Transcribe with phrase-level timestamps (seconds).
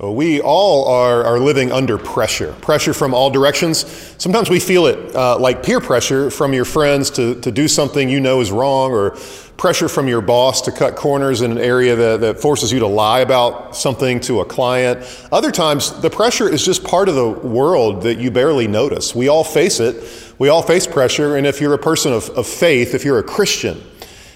[0.00, 3.86] We all are, are living under pressure, pressure from all directions.
[4.18, 8.08] Sometimes we feel it uh, like peer pressure from your friends to, to do something
[8.08, 9.16] you know is wrong, or
[9.56, 12.88] pressure from your boss to cut corners in an area that, that forces you to
[12.88, 14.98] lie about something to a client.
[15.30, 19.14] Other times, the pressure is just part of the world that you barely notice.
[19.14, 22.48] We all face it, we all face pressure, and if you're a person of, of
[22.48, 23.80] faith, if you're a Christian,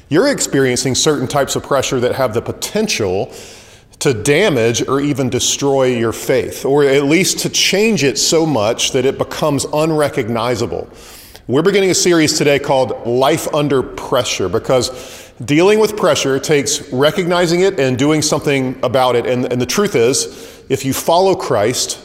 [0.09, 3.35] you're experiencing certain types of pressure that have the potential
[4.01, 8.93] to damage or even destroy your faith, or at least to change it so much
[8.93, 10.89] that it becomes unrecognizable.
[11.49, 17.61] We're beginning a series today called Life Under Pressure because dealing with pressure takes recognizing
[17.61, 19.27] it and doing something about it.
[19.27, 22.05] And, and the truth is, if you follow Christ,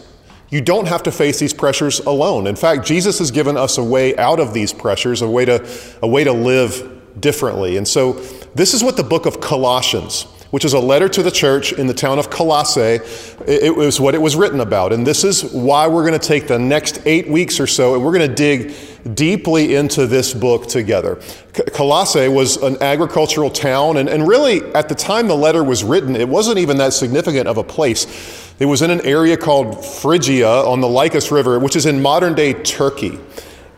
[0.49, 2.47] you don't have to face these pressures alone.
[2.47, 5.67] In fact, Jesus has given us a way out of these pressures, a way to,
[6.01, 7.77] a way to live differently.
[7.77, 8.13] And so,
[8.55, 11.87] this is what the book of Colossians which is a letter to the church in
[11.87, 12.99] the town of Colossae.
[13.47, 14.93] It was what it was written about.
[14.93, 18.05] And this is why we're going to take the next eight weeks or so and
[18.05, 18.75] we're going to dig
[19.15, 21.19] deeply into this book together.
[21.73, 26.15] Colossae was an agricultural town, and, and really, at the time the letter was written,
[26.15, 28.53] it wasn't even that significant of a place.
[28.59, 32.35] It was in an area called Phrygia on the Lycus River, which is in modern
[32.35, 33.19] day Turkey.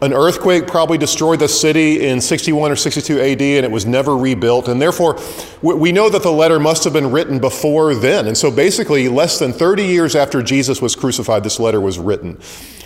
[0.06, 4.16] An earthquake probably destroyed the city in 61 or 62 AD and it was never
[4.16, 4.68] rebuilt.
[4.68, 5.20] And therefore,
[5.64, 8.28] we know that the letter must have been written before then.
[8.28, 12.40] And so basically, less than 30 years after Jesus was crucified, this letter was written.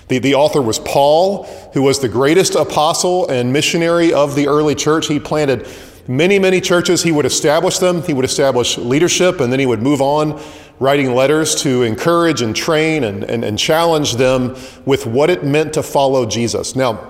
[0.08, 4.74] The, the author was Paul, who was the greatest apostle and missionary of the early
[4.74, 5.08] church.
[5.08, 5.68] He planted
[6.08, 7.04] many, many churches.
[7.04, 10.42] He would establish them, he would establish leadership, and then he would move on
[10.80, 14.56] writing letters to encourage and train and, and, and challenge them
[14.86, 16.76] with what it meant to follow Jesus.
[16.76, 17.09] Now,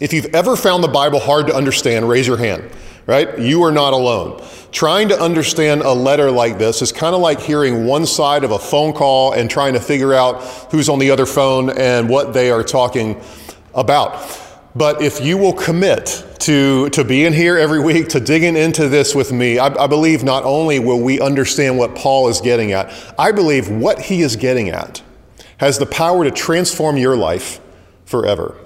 [0.00, 2.70] if you've ever found the Bible hard to understand, raise your hand,
[3.06, 3.38] right?
[3.38, 4.42] You are not alone.
[4.70, 8.52] Trying to understand a letter like this is kind of like hearing one side of
[8.52, 12.32] a phone call and trying to figure out who's on the other phone and what
[12.32, 13.20] they are talking
[13.74, 14.38] about.
[14.76, 19.14] But if you will commit to, to being here every week, to digging into this
[19.14, 22.92] with me, I, I believe not only will we understand what Paul is getting at,
[23.18, 25.02] I believe what he is getting at
[25.56, 27.60] has the power to transform your life
[28.04, 28.56] forever.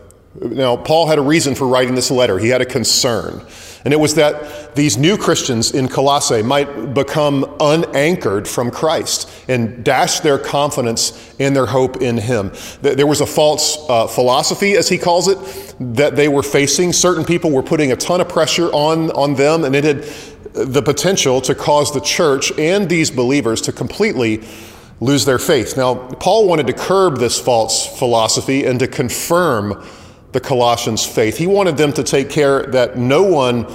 [0.40, 2.38] Now, Paul had a reason for writing this letter.
[2.38, 3.44] He had a concern.
[3.84, 9.84] And it was that these new Christians in Colossae might become unanchored from Christ and
[9.84, 12.52] dash their confidence and their hope in Him.
[12.80, 15.38] There was a false uh, philosophy, as he calls it,
[15.96, 16.92] that they were facing.
[16.92, 20.04] Certain people were putting a ton of pressure on, on them, and it had
[20.54, 24.42] the potential to cause the church and these believers to completely
[25.00, 25.76] lose their faith.
[25.76, 29.84] Now, Paul wanted to curb this false philosophy and to confirm
[30.32, 31.36] the Colossians' faith.
[31.36, 33.66] He wanted them to take care that no one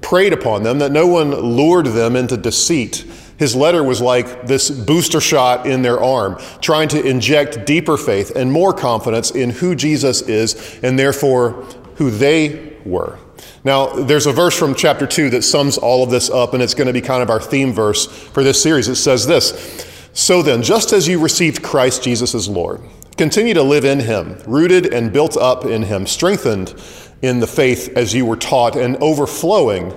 [0.00, 3.04] preyed upon them, that no one lured them into deceit.
[3.38, 8.34] His letter was like this booster shot in their arm, trying to inject deeper faith
[8.34, 11.64] and more confidence in who Jesus is and therefore
[11.96, 13.18] who they were.
[13.64, 16.74] Now, there's a verse from chapter 2 that sums all of this up, and it's
[16.74, 18.88] going to be kind of our theme verse for this series.
[18.88, 22.80] It says this So then, just as you received Christ Jesus as Lord,
[23.16, 26.74] Continue to live in him, rooted and built up in him, strengthened
[27.22, 29.94] in the faith as you were taught, and overflowing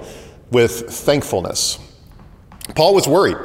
[0.52, 1.80] with thankfulness.
[2.76, 3.38] Paul was worried.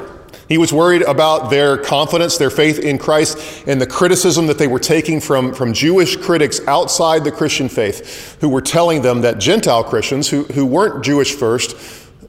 [0.47, 4.67] He was worried about their confidence, their faith in Christ, and the criticism that they
[4.67, 9.39] were taking from, from Jewish critics outside the Christian faith who were telling them that
[9.39, 11.75] Gentile Christians, who, who weren't Jewish first,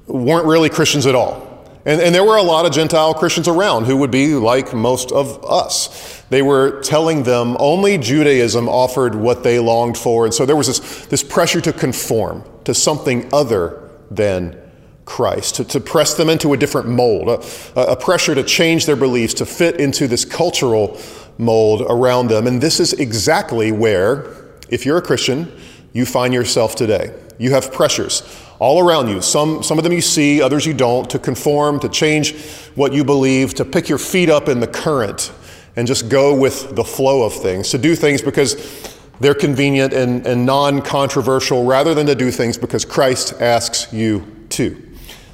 [0.06, 1.55] weren't really Christians at all.
[1.86, 5.12] And, and there were a lot of Gentile Christians around who would be like most
[5.12, 6.20] of us.
[6.30, 10.24] They were telling them only Judaism offered what they longed for.
[10.24, 14.60] And so there was this, this pressure to conform to something other than
[15.04, 17.28] Christ, to, to press them into a different mold,
[17.76, 21.00] a, a pressure to change their beliefs, to fit into this cultural
[21.38, 22.48] mold around them.
[22.48, 24.26] And this is exactly where,
[24.68, 25.52] if you're a Christian,
[25.92, 27.16] you find yourself today.
[27.38, 28.22] You have pressures
[28.58, 29.20] all around you.
[29.20, 32.36] Some, some of them you see, others you don't, to conform, to change
[32.74, 35.32] what you believe, to pick your feet up in the current
[35.76, 40.26] and just go with the flow of things, to do things because they're convenient and,
[40.26, 44.82] and non controversial rather than to do things because Christ asks you to.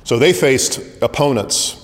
[0.04, 1.78] So they faced opponents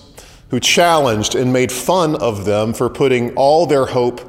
[0.51, 4.28] who challenged and made fun of them for putting all their hope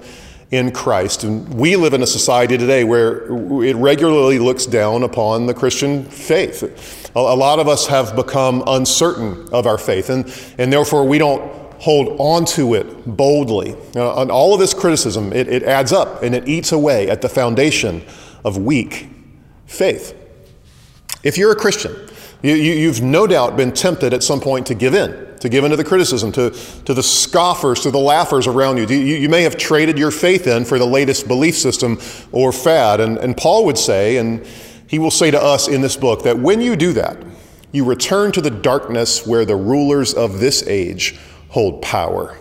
[0.51, 1.23] in Christ.
[1.23, 3.31] And we live in a society today where
[3.63, 7.11] it regularly looks down upon the Christian faith.
[7.15, 11.59] A lot of us have become uncertain of our faith, and, and therefore we don't
[11.79, 13.75] hold on to it boldly.
[13.95, 17.21] Uh, and all of this criticism, it, it adds up and it eats away at
[17.21, 18.03] the foundation
[18.43, 19.09] of weak
[19.65, 20.15] faith.
[21.23, 21.95] If you're a Christian,
[22.41, 25.63] you, you, have no doubt been tempted at some point to give in to give
[25.63, 26.51] into the criticism, to,
[26.85, 28.87] to the scoffers, to the laughers around you.
[28.87, 29.15] you.
[29.15, 31.99] You may have traded your faith in for the latest belief system
[32.31, 32.99] or fad.
[32.99, 34.45] And, and Paul would say, and
[34.87, 37.23] he will say to us in this book, that when you do that,
[37.71, 41.17] you return to the darkness where the rulers of this age
[41.49, 42.37] hold power.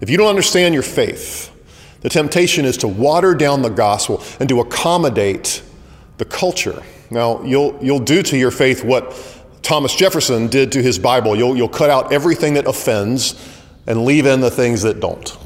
[0.00, 1.52] If you don't understand your faith,
[2.02, 5.62] the temptation is to water down the gospel and to accommodate
[6.18, 6.82] the culture.
[7.10, 9.12] Now, you'll, you'll do to your faith what
[9.66, 11.34] Thomas Jefferson did to his Bible.
[11.34, 13.34] You'll, you'll cut out everything that offends
[13.88, 15.36] and leave in the things that don't.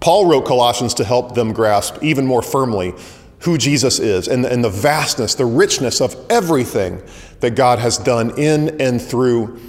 [0.00, 2.94] Paul wrote Colossians to help them grasp even more firmly
[3.40, 7.02] who Jesus is and, and the vastness, the richness of everything
[7.40, 9.60] that God has done in and through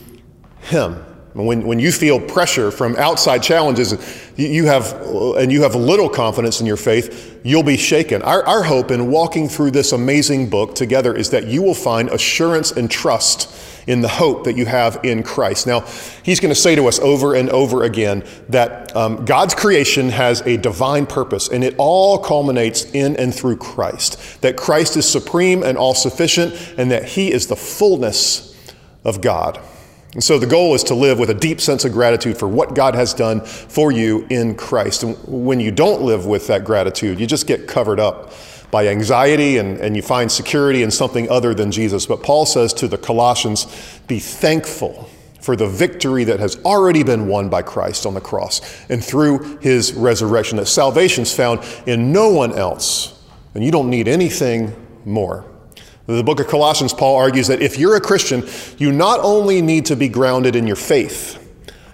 [0.61, 1.03] him.
[1.35, 3.93] When, when you feel pressure from outside challenges,
[4.37, 4.93] you have,
[5.37, 8.21] and you have little confidence in your faith, you'll be shaken.
[8.21, 12.07] Our, our hope in walking through this amazing book together is that you will find
[12.07, 13.53] assurance and trust
[13.85, 15.67] in the hope that you have in Christ.
[15.67, 15.81] Now,
[16.23, 20.39] he's going to say to us over and over again that um, God's creation has
[20.41, 24.41] a divine purpose, and it all culminates in and through Christ.
[24.41, 28.55] That Christ is supreme and all sufficient, and that he is the fullness
[29.03, 29.59] of God.
[30.15, 32.73] And so the goal is to live with a deep sense of gratitude for what
[32.73, 35.03] God has done for you in Christ.
[35.03, 38.31] And when you don't live with that gratitude, you just get covered up
[38.71, 42.05] by anxiety and, and you find security in something other than Jesus.
[42.05, 43.67] But Paul says to the Colossians,
[44.07, 45.09] be thankful
[45.41, 49.59] for the victory that has already been won by Christ on the cross and through
[49.59, 53.21] his resurrection, that salvation is found in no one else,
[53.53, 54.73] and you don't need anything
[55.03, 55.45] more.
[56.07, 58.43] The book of Colossians, Paul argues that if you're a Christian,
[58.77, 61.41] you not only need to be grounded in your faith,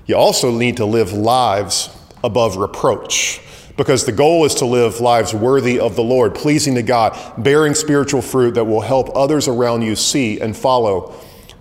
[0.05, 3.39] you also need to live lives above reproach.
[3.77, 7.73] Because the goal is to live lives worthy of the Lord, pleasing to God, bearing
[7.73, 11.15] spiritual fruit that will help others around you see and follow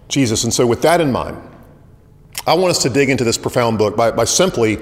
[0.08, 0.42] Jesus.
[0.42, 1.40] And so, with that in mind,
[2.46, 4.80] I want us to dig into this profound book by, by simply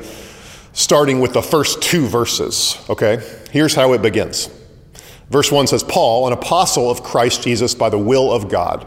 [0.73, 2.83] starting with the first two verses.
[2.89, 3.19] Okay?
[3.51, 4.49] Here's how it begins.
[5.31, 8.87] Verse 1 says, Paul, an apostle of Christ Jesus by the will of God.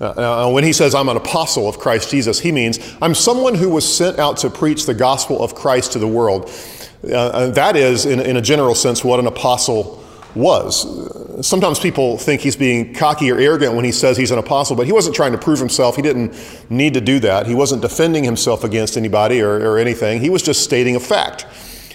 [0.00, 3.68] Uh, when he says, I'm an apostle of Christ Jesus, he means, I'm someone who
[3.68, 6.50] was sent out to preach the gospel of Christ to the world.
[7.04, 10.04] Uh, that is, in, in a general sense, what an apostle
[10.34, 11.46] was.
[11.46, 14.86] Sometimes people think he's being cocky or arrogant when he says he's an apostle, but
[14.86, 15.96] he wasn't trying to prove himself.
[15.96, 16.34] He didn't
[16.70, 17.46] need to do that.
[17.46, 20.20] He wasn't defending himself against anybody or, or anything.
[20.20, 21.46] He was just stating a fact.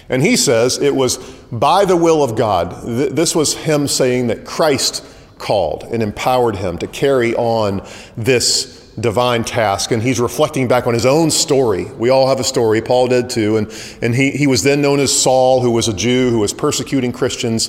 [0.08, 1.18] And he says it was
[1.50, 2.82] by the will of God.
[2.84, 5.04] This was him saying that Christ
[5.38, 7.86] called and empowered him to carry on
[8.16, 9.90] this divine task.
[9.90, 11.84] And he's reflecting back on his own story.
[11.84, 12.80] We all have a story.
[12.80, 13.56] Paul did too.
[13.56, 13.72] And,
[14.02, 17.12] and he, he was then known as Saul, who was a Jew who was persecuting
[17.12, 17.68] Christians.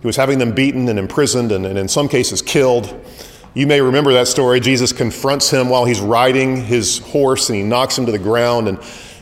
[0.00, 2.94] He was having them beaten and imprisoned and, and in some cases killed.
[3.54, 4.60] You may remember that story.
[4.60, 8.68] Jesus confronts him while he's riding his horse and he knocks him to the ground.
[8.68, 8.78] And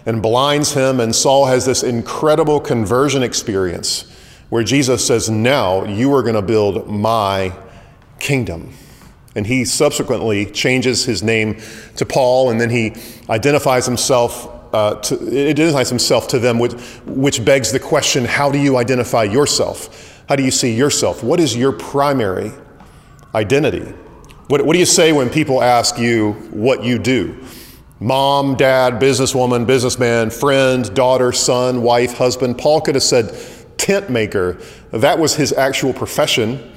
[0.06, 1.00] and blinds him.
[1.00, 4.10] And Saul has this incredible conversion experience
[4.48, 7.52] where Jesus says, Now you are going to build my
[8.18, 8.72] kingdom.
[9.34, 11.60] And he subsequently changes his name
[11.96, 12.94] to Paul, and then he
[13.28, 14.54] identifies himself.
[14.72, 15.14] Uh, to,
[15.48, 16.72] identifies himself to them, which,
[17.06, 20.22] which begs the question how do you identify yourself?
[20.28, 21.22] How do you see yourself?
[21.22, 22.50] What is your primary
[23.34, 23.94] identity?
[24.48, 27.42] What, what do you say when people ask you what you do?
[27.98, 32.58] Mom, dad, businesswoman, businessman, friend, daughter, son, wife, husband.
[32.58, 33.34] Paul could have said
[33.78, 34.58] tent maker.
[34.90, 36.72] That was his actual profession.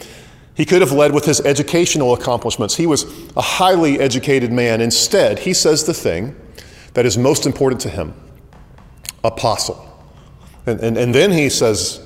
[0.56, 2.76] He could have led with his educational accomplishments.
[2.76, 4.82] He was a highly educated man.
[4.82, 6.36] Instead, he says the thing
[6.94, 8.14] that is most important to him
[9.24, 9.86] apostle.
[10.66, 12.00] And, and, and then he says,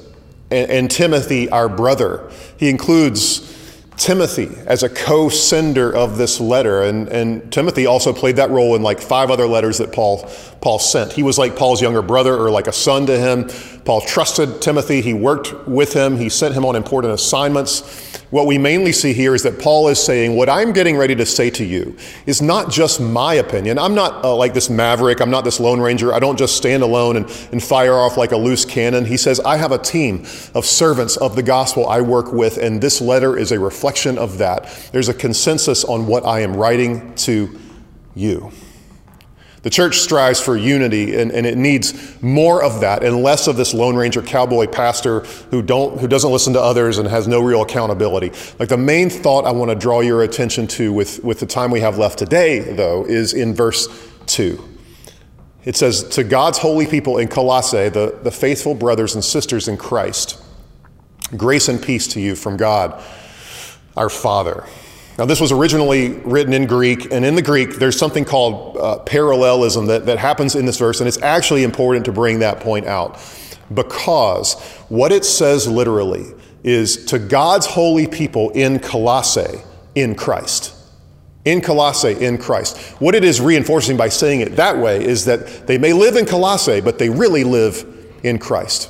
[0.49, 2.31] and, and Timothy, our brother.
[2.57, 3.52] He includes
[3.97, 6.83] Timothy as a co sender of this letter.
[6.83, 10.29] And, and Timothy also played that role in like five other letters that Paul,
[10.61, 11.13] Paul sent.
[11.13, 13.49] He was like Paul's younger brother or like a son to him.
[13.85, 15.01] Paul trusted Timothy.
[15.01, 16.17] He worked with him.
[16.17, 18.17] He sent him on important assignments.
[18.29, 21.25] What we mainly see here is that Paul is saying, What I'm getting ready to
[21.25, 23.77] say to you is not just my opinion.
[23.77, 25.19] I'm not uh, like this maverick.
[25.19, 26.13] I'm not this Lone Ranger.
[26.13, 29.05] I don't just stand alone and, and fire off like a loose cannon.
[29.05, 30.25] He says, I have a team
[30.55, 34.37] of servants of the gospel I work with, and this letter is a reflection of
[34.37, 34.89] that.
[34.91, 37.59] There's a consensus on what I am writing to
[38.15, 38.51] you.
[39.63, 43.55] The church strives for unity and, and it needs more of that and less of
[43.55, 47.41] this Lone Ranger cowboy pastor who, don't, who doesn't listen to others and has no
[47.41, 48.33] real accountability.
[48.59, 51.71] Like the main thought I want to draw your attention to with, with the time
[51.71, 53.87] we have left today, though, is in verse
[54.25, 54.61] 2.
[55.63, 59.77] It says, To God's holy people in Colossae, the, the faithful brothers and sisters in
[59.77, 60.43] Christ,
[61.37, 63.01] grace and peace to you from God,
[63.95, 64.65] our Father.
[65.17, 68.97] Now, this was originally written in Greek, and in the Greek, there's something called uh,
[68.99, 72.87] parallelism that, that happens in this verse, and it's actually important to bring that point
[72.87, 73.19] out
[73.73, 76.25] because what it says literally
[76.63, 79.59] is to God's holy people in Colossae
[79.95, 80.75] in Christ.
[81.45, 82.77] In Colossae in Christ.
[82.99, 86.25] What it is reinforcing by saying it that way is that they may live in
[86.25, 87.85] Colossae, but they really live
[88.23, 88.89] in Christ.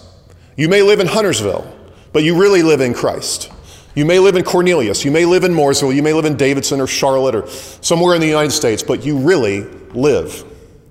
[0.55, 1.67] You may live in Huntersville,
[2.11, 3.51] but you really live in Christ.
[3.95, 6.81] You may live in Cornelius, you may live in Mooresville, you may live in Davidson
[6.81, 9.61] or Charlotte or somewhere in the United States, but you really
[9.93, 10.43] live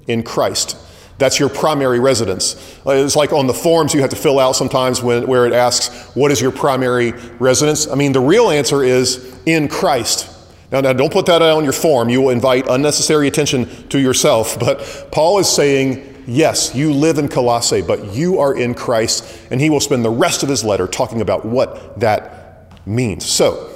[0.06, 0.76] in Christ.
[1.18, 2.56] That's your primary residence.
[2.87, 5.52] Uh, it's like on the forms you have to fill out sometimes when, where it
[5.52, 7.87] asks, What is your primary residence?
[7.88, 10.28] I mean, the real answer is in Christ.
[10.73, 12.09] Now, now, don't put that on your form.
[12.09, 14.59] You will invite unnecessary attention to yourself.
[14.61, 19.25] But Paul is saying, yes, you live in Colossae, but you are in Christ.
[19.50, 22.42] And he will spend the rest of his letter talking about what that
[22.87, 23.27] means.
[23.27, 23.71] So,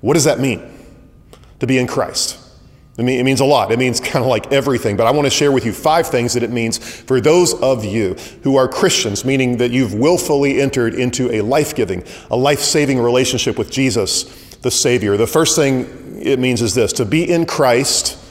[0.00, 0.62] what does that mean
[1.60, 2.42] to be in Christ?
[2.98, 3.70] It means a lot.
[3.72, 4.96] It means kind of like everything.
[4.96, 7.84] But I want to share with you five things that it means for those of
[7.84, 12.60] you who are Christians, meaning that you've willfully entered into a life giving, a life
[12.60, 14.24] saving relationship with Jesus,
[14.56, 15.16] the Savior.
[15.16, 18.22] The first thing it means is this to be in Christ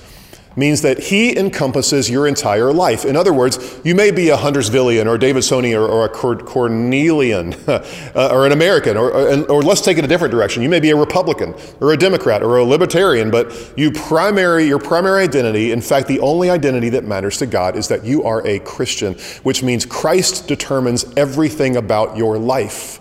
[0.56, 3.06] means that he encompasses your entire life.
[3.06, 8.30] In other words, you may be a Huntersvillian or a Davidsonian or, a Cornelian uh,
[8.32, 10.64] or an American, or, or, or, let's take it a different direction.
[10.64, 14.80] You may be a Republican or a Democrat or a Libertarian, but you primary, your
[14.80, 18.46] primary identity, in fact, the only identity that matters to God is that you are
[18.48, 23.00] a Christian, which means Christ determines everything about your life.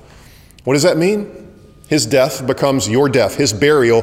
[0.65, 1.44] What does that mean?
[1.89, 3.37] His death becomes your death.
[3.37, 4.03] His burial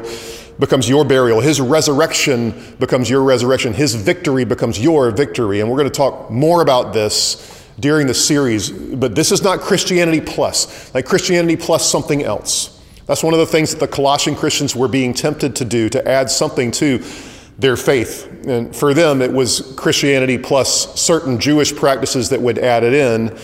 [0.58, 1.40] becomes your burial.
[1.40, 3.72] His resurrection becomes your resurrection.
[3.72, 5.60] His victory becomes your victory.
[5.60, 8.70] And we're going to talk more about this during the series.
[8.70, 12.80] But this is not Christianity plus, like Christianity plus something else.
[13.06, 16.08] That's one of the things that the Colossian Christians were being tempted to do, to
[16.08, 17.02] add something to
[17.58, 18.46] their faith.
[18.46, 23.36] And for them, it was Christianity plus certain Jewish practices that would add it in,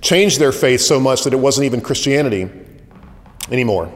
[0.00, 2.50] change their faith so much that it wasn't even Christianity
[3.50, 3.92] anymore.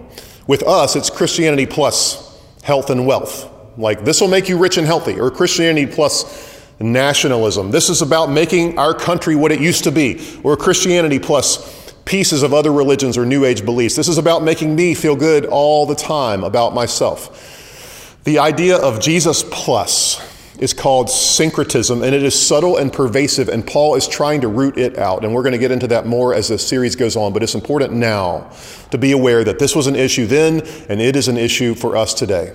[0.47, 3.50] With us, it's Christianity plus health and wealth.
[3.76, 7.71] Like, this will make you rich and healthy, or Christianity plus nationalism.
[7.71, 12.43] This is about making our country what it used to be, or Christianity plus pieces
[12.43, 13.95] of other religions or New Age beliefs.
[13.95, 18.21] This is about making me feel good all the time about myself.
[18.25, 20.21] The idea of Jesus plus
[20.59, 24.77] is called syncretism, and it is subtle and pervasive, and Paul is trying to root
[24.77, 25.25] it out.
[25.25, 27.55] And we're going to get into that more as the series goes on, but it's
[27.55, 28.50] important now
[28.91, 31.97] to be aware that this was an issue then, and it is an issue for
[31.97, 32.53] us today.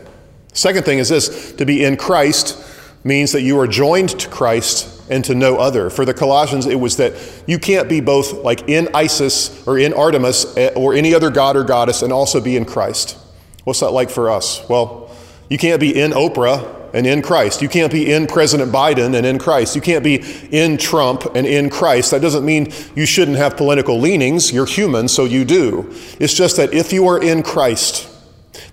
[0.51, 2.71] Second thing is this to be in Christ
[3.05, 5.89] means that you are joined to Christ and to no other.
[5.89, 7.13] For the Colossians, it was that
[7.47, 11.55] you can't be both like in Isis or in Artemis eh, or any other god
[11.55, 13.17] or goddess and also be in Christ.
[13.63, 14.67] What's that like for us?
[14.69, 15.11] Well,
[15.49, 17.61] you can't be in Oprah and in Christ.
[17.61, 19.75] You can't be in President Biden and in Christ.
[19.75, 22.11] You can't be in Trump and in Christ.
[22.11, 24.53] That doesn't mean you shouldn't have political leanings.
[24.53, 25.91] You're human, so you do.
[26.19, 28.09] It's just that if you are in Christ,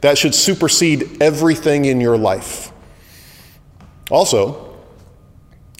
[0.02, 2.72] that should supersede everything in your life.
[4.10, 4.76] Also,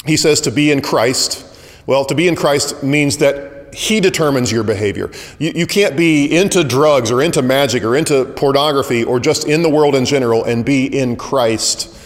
[0.07, 1.47] he says to be in Christ.
[1.87, 5.11] Well, to be in Christ means that he determines your behavior.
[5.39, 9.63] You, you, can't be into drugs or into magic or into pornography or just in
[9.63, 11.97] the world in general and be in Christ.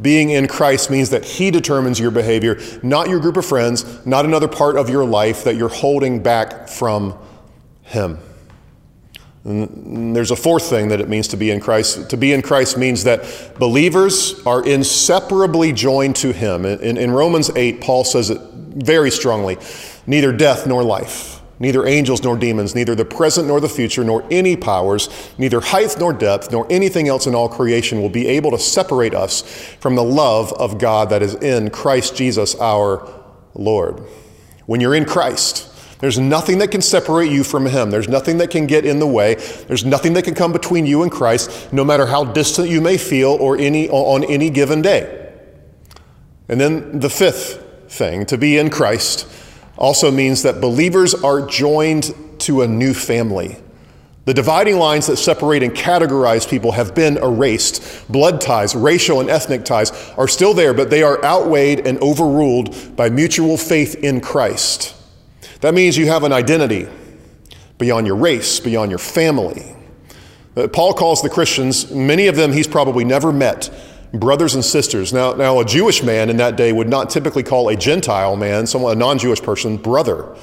[0.00, 4.24] Being in Christ means that He determines your behavior, not your group of friends, not
[4.24, 7.18] another part of your life that you're holding back from
[7.82, 8.18] Him.
[9.44, 12.10] And there's a fourth thing that it means to be in Christ.
[12.10, 16.64] To be in Christ means that believers are inseparably joined to Him.
[16.64, 19.58] In, in Romans 8, Paul says it very strongly
[20.06, 24.26] neither death nor life neither angels nor demons, neither the present nor the future, nor
[24.32, 28.50] any powers, neither height nor depth, nor anything else in all creation will be able
[28.50, 29.42] to separate us
[29.78, 33.08] from the love of God that is in Christ Jesus our
[33.54, 34.00] Lord.
[34.66, 35.68] When you're in Christ,
[36.00, 37.92] there's nothing that can separate you from Him.
[37.92, 39.36] There's nothing that can get in the way.
[39.68, 42.98] There's nothing that can come between you and Christ, no matter how distant you may
[42.98, 45.32] feel or any, on any given day.
[46.48, 49.28] And then the fifth thing, to be in Christ,
[49.76, 53.56] also means that believers are joined to a new family.
[54.24, 58.06] The dividing lines that separate and categorize people have been erased.
[58.10, 62.94] Blood ties, racial and ethnic ties are still there, but they are outweighed and overruled
[62.94, 64.94] by mutual faith in Christ.
[65.60, 66.88] That means you have an identity
[67.78, 69.74] beyond your race, beyond your family.
[70.56, 73.70] Uh, Paul calls the Christians, many of them he's probably never met,
[74.12, 75.12] brothers and sisters.
[75.12, 78.66] Now, now a Jewish man in that day would not typically call a Gentile man,
[78.66, 80.36] someone, a non Jewish person, brother.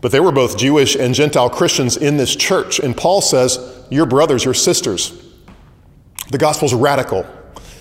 [0.00, 2.80] But they were both Jewish and Gentile Christians in this church.
[2.80, 5.16] And Paul says, Your brothers, your sisters.
[6.30, 7.24] The gospel's radical.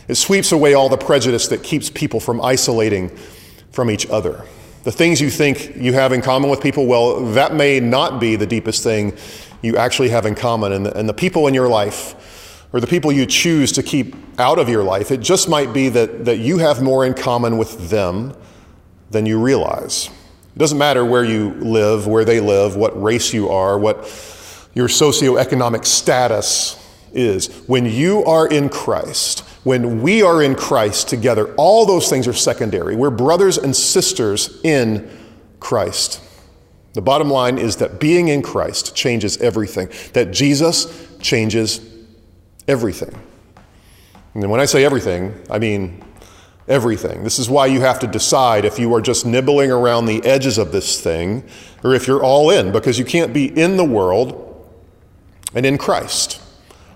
[0.08, 3.10] It sweeps away all the prejudice that keeps people from isolating
[3.72, 4.46] from each other.
[4.84, 8.36] The things you think you have in common with people, well, that may not be
[8.36, 9.16] the deepest thing
[9.62, 10.74] you actually have in common.
[10.74, 12.16] And the, and the people in your life,
[12.74, 15.90] or the people you choose to keep out of your life, it just might be
[15.90, 18.34] that, that you have more in common with them
[19.10, 20.10] than you realize.
[20.56, 23.98] It doesn't matter where you live, where they live, what race you are, what
[24.74, 26.78] your socioeconomic status
[27.14, 27.48] is.
[27.68, 32.34] When you are in Christ, when we are in Christ together, all those things are
[32.34, 32.96] secondary.
[32.96, 35.10] We're brothers and sisters in
[35.60, 36.22] Christ.
[36.94, 41.80] The bottom line is that being in Christ changes everything, that Jesus changes
[42.72, 43.16] everything.
[44.34, 46.04] And when I say everything, I mean
[46.68, 47.24] everything.
[47.24, 50.58] This is why you have to decide if you are just nibbling around the edges
[50.58, 51.44] of this thing
[51.84, 54.48] or if you're all in, because you can't be in the world
[55.54, 56.42] and in Christ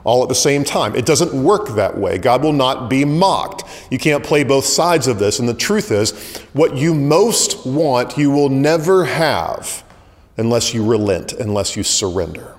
[0.06, 0.96] all at the same time.
[0.96, 2.20] It doesn't work that way.
[2.20, 3.64] God will not be mocked.
[3.92, 5.40] You can't play both sides of this.
[5.40, 9.84] And the truth is, what you most want, you will never have
[10.38, 12.54] unless you relent, unless you surrender,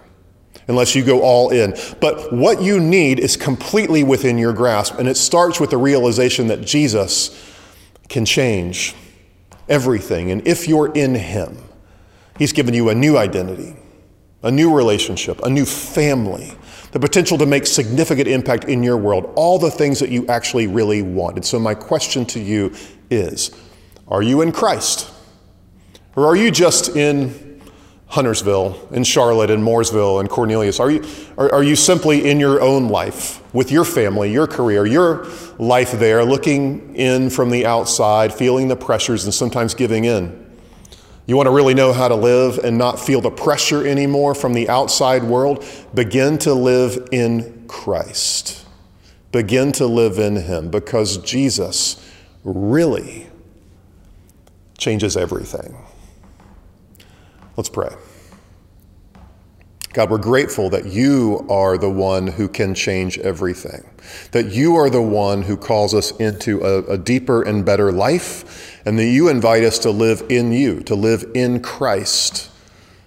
[0.68, 1.74] unless you go all in.
[2.00, 6.48] But what you need is completely within your grasp, and it starts with the realization
[6.48, 7.30] that Jesus
[8.08, 8.94] can change
[9.68, 10.30] everything.
[10.30, 11.58] And if you're in Him,
[12.38, 13.76] He's given you a new identity,
[14.42, 16.52] a new relationship, a new family,
[16.92, 20.66] the potential to make significant impact in your world, all the things that you actually
[20.66, 21.36] really want.
[21.36, 22.74] And so, my question to you
[23.10, 23.50] is
[24.08, 25.12] Are you in Christ?
[26.14, 27.45] Or are you just in
[28.08, 30.78] Huntersville, in Charlotte, in Mooresville, and Cornelius?
[30.78, 31.04] Are you,
[31.36, 35.26] are, are, you simply in your own life, with your family, your career, your
[35.58, 40.46] life there, looking in from the outside, feeling the pressures, and sometimes giving in?
[41.26, 44.52] You want to really know how to live and not feel the pressure anymore from
[44.52, 45.64] the outside world?
[45.92, 48.64] Begin to live in Christ.
[49.32, 52.00] Begin to live in Him because Jesus
[52.44, 53.26] really
[54.78, 55.76] changes everything.
[57.56, 57.88] Let's pray.
[59.96, 63.82] God, we're grateful that you are the one who can change everything,
[64.32, 68.78] that you are the one who calls us into a, a, deeper and better life,
[68.84, 72.50] and that you invite us to live in you, to live in Christ.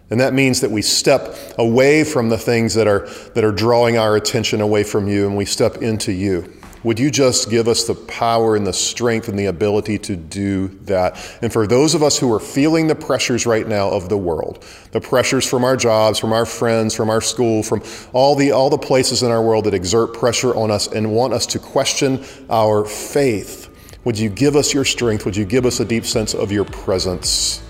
[0.09, 3.99] And that means that we step away from the things that are, that are drawing
[3.99, 6.51] our attention away from you, and we step into you.
[6.83, 10.69] Would you just give us the power and the strength and the ability to do
[10.85, 11.19] that?
[11.41, 14.63] And for those of us who are feeling the pressures right now of the world,
[14.91, 18.69] the pressures from our jobs, from our friends, from our school, from all the, all
[18.69, 22.23] the places in our world that exert pressure on us and want us to question
[22.49, 23.69] our faith,
[24.05, 25.25] would you give us your strength?
[25.25, 27.61] Would you give us a deep sense of your presence?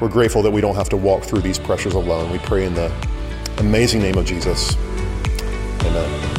[0.00, 2.30] We're grateful that we don't have to walk through these pressures alone.
[2.30, 2.92] We pray in the
[3.58, 4.76] amazing name of Jesus.
[5.80, 6.33] Amen.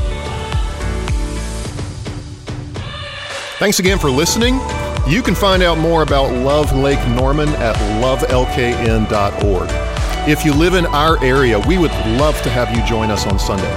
[3.57, 4.55] Thanks again for listening.
[5.07, 9.69] You can find out more about Love Lake Norman at lovelkn.org.
[10.27, 13.39] If you live in our area, we would love to have you join us on
[13.39, 13.71] Sunday.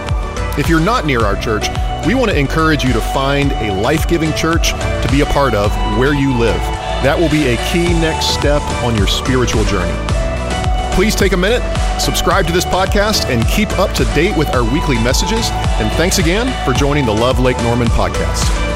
[0.58, 1.68] If you're not near our church,
[2.08, 5.54] we want to encourage you to find a life giving church to be a part
[5.54, 6.60] of where you live.
[7.04, 9.96] That will be a key next step on your spiritual journey.
[10.96, 11.62] Please take a minute,
[12.00, 15.50] subscribe to this podcast, and keep up to date with our weekly messages.
[15.78, 18.67] And thanks again for joining the Love Lake Norman podcast.